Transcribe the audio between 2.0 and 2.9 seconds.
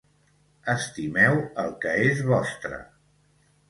és vostre.